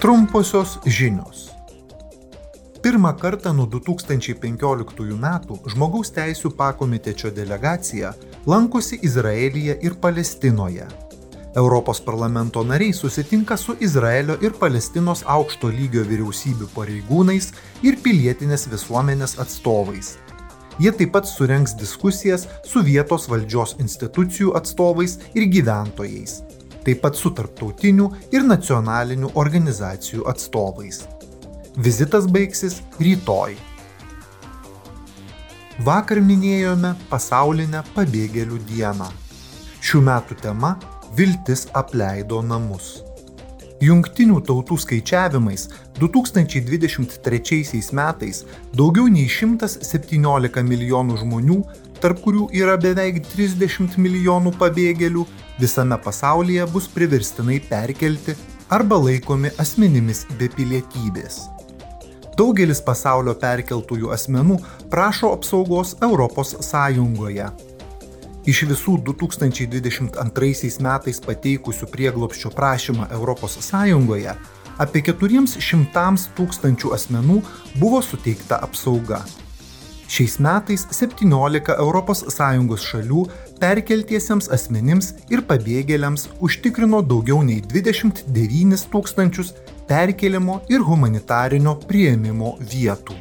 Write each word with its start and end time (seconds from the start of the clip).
Trumposios 0.00 0.78
žinios. 0.86 1.50
Pirmą 2.82 3.10
kartą 3.18 3.50
nuo 3.52 3.64
2015 3.66 5.16
metų 5.18 5.56
žmogaus 5.72 6.12
teisų 6.14 6.52
pakomitečio 6.54 7.32
delegacija 7.34 8.12
lankosi 8.46 9.00
Izraelyje 9.02 9.74
ir 9.82 9.96
Palestinoje. 9.98 10.86
Europos 11.56 12.00
parlamento 12.00 12.62
nariai 12.62 12.94
susitinka 12.94 13.56
su 13.56 13.74
Izraelio 13.80 14.36
ir 14.40 14.54
Palestinos 14.60 15.24
aukšto 15.26 15.72
lygio 15.74 16.04
vyriausybių 16.06 16.70
pareigūnais 16.76 17.50
ir 17.82 17.98
pilietinės 18.04 18.68
visuomenės 18.70 19.34
atstovais. 19.42 20.12
Jie 20.78 20.94
taip 20.94 21.10
pat 21.16 21.26
surenks 21.26 21.74
diskusijas 21.74 22.46
su 22.62 22.86
vietos 22.86 23.26
valdžios 23.26 23.74
institucijų 23.82 24.54
atstovais 24.62 25.18
ir 25.34 25.50
gyventojais 25.50 26.38
taip 26.88 27.02
pat 27.04 27.18
su 27.20 27.28
tarptautinių 27.36 28.06
ir 28.32 28.44
nacionalinių 28.48 29.34
organizacijų 29.36 30.24
atstovais. 30.30 31.02
Vizitas 31.76 32.24
baigsis 32.32 32.78
rytoj. 32.96 33.58
Vakar 35.84 36.18
minėjome 36.24 36.94
pasaulinę 37.10 37.84
pabėgėlių 37.92 38.62
dieną. 38.70 39.10
Šių 39.84 40.00
metų 40.08 40.40
tema- 40.40 40.72
Viltis 41.18 41.68
apleido 41.74 42.40
namus. 42.42 43.02
Jungtinių 43.84 44.40
tautų 44.42 44.74
skaičiavimais 44.82 45.68
2023 46.00 47.92
metais 47.94 48.44
daugiau 48.74 49.06
nei 49.06 49.28
117 49.30 50.64
milijonų 50.66 51.16
žmonių, 51.20 51.58
tarp 52.02 52.22
kurių 52.24 52.48
yra 52.54 52.76
beveik 52.80 53.20
30 53.32 53.98
milijonų 53.98 54.54
pabėgėlių, 54.60 55.24
visame 55.60 55.98
pasaulyje 56.04 56.66
bus 56.72 56.88
priverstinai 56.94 57.60
perkelti 57.68 58.36
arba 58.70 58.98
laikomi 59.00 59.52
asmenimis 59.58 60.26
be 60.38 60.50
pilietybės. 60.52 61.46
Daugelis 62.38 62.78
pasaulio 62.86 63.34
perkeltųjų 63.34 64.12
asmenų 64.14 64.60
prašo 64.92 65.32
apsaugos 65.34 65.96
Europos 66.06 66.54
Sąjungoje. 66.62 67.48
Iš 68.48 68.62
visų 68.70 68.94
2022 69.08 70.78
metais 70.86 71.18
pateikusių 71.24 71.88
prieglopščio 71.90 72.52
prašymą 72.54 73.10
ES 73.10 73.72
apie 74.78 75.02
400 75.02 76.30
tūkstančių 76.38 76.94
asmenų 76.94 77.42
buvo 77.82 78.00
suteikta 78.04 78.60
apsauga. 78.62 79.24
Šiais 80.08 80.38
metais 80.40 80.86
17 80.88 81.74
ES 81.76 82.84
šalių 82.88 83.22
perkeltiesiems 83.60 84.46
asmenims 84.56 85.10
ir 85.28 85.42
pabėgėliams 85.50 86.30
užtikrino 86.40 87.02
daugiau 87.04 87.42
nei 87.44 87.60
29 87.60 88.86
tūkstančius 88.88 89.52
perkelimo 89.90 90.62
ir 90.72 90.80
humanitarinio 90.88 91.74
prieimimo 91.84 92.54
vietų. 92.72 93.18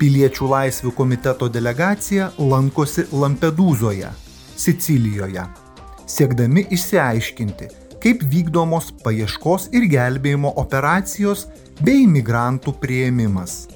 Piliečių 0.00 0.50
laisvių 0.50 0.92
komiteto 0.98 1.46
delegacija 1.48 2.32
lankosi 2.36 3.06
Lampedūzoje, 3.14 4.10
Sicilijoje, 4.56 5.46
siekdami 6.10 6.66
išsiaiškinti, 6.74 7.70
kaip 8.02 8.26
vykdomos 8.34 8.90
paieškos 9.06 9.70
ir 9.78 9.86
gelbėjimo 9.94 10.52
operacijos 10.58 11.46
bei 11.80 12.02
imigrantų 12.02 12.74
prieimimas. 12.82 13.75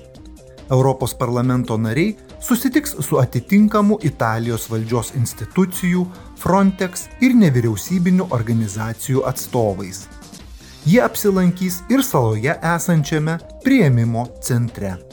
Europos 0.70 1.14
parlamento 1.14 1.76
nariai 1.78 2.16
susitiks 2.40 2.96
su 3.06 3.18
atitinkamu 3.18 3.98
Italijos 4.02 4.68
valdžios 4.70 5.12
institucijų, 5.18 6.06
Frontex 6.40 7.08
ir 7.20 7.34
nevyriausybinių 7.36 8.30
organizacijų 8.30 9.26
atstovais. 9.28 10.06
Jie 10.86 11.02
apsilankys 11.04 11.82
ir 11.92 12.00
saloje 12.06 12.56
esančiame 12.76 13.36
prieimimo 13.64 14.26
centre. 14.40 15.09